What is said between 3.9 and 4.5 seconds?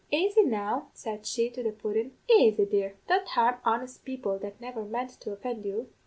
people